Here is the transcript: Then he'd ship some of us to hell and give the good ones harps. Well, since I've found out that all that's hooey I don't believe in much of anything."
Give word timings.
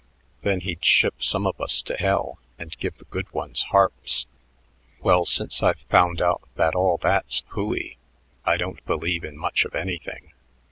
Then 0.41 0.61
he'd 0.61 0.83
ship 0.83 1.21
some 1.21 1.45
of 1.45 1.61
us 1.61 1.79
to 1.83 1.93
hell 1.95 2.39
and 2.57 2.75
give 2.79 2.97
the 2.97 3.05
good 3.05 3.31
ones 3.31 3.65
harps. 3.69 4.25
Well, 4.99 5.25
since 5.27 5.61
I've 5.61 5.81
found 5.91 6.23
out 6.23 6.41
that 6.55 6.73
all 6.73 6.97
that's 6.97 7.43
hooey 7.49 7.99
I 8.43 8.57
don't 8.57 8.83
believe 8.87 9.23
in 9.23 9.37
much 9.37 9.63
of 9.63 9.75
anything." 9.75 10.31